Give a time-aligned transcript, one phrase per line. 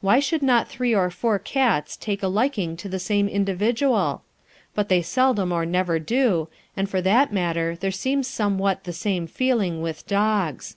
[0.00, 4.24] Why should not three or four cats take a liking to the same individual?
[4.74, 9.28] But they seldom or never do, and for that matter there seems somewhat the same
[9.28, 10.76] feeling with dogs.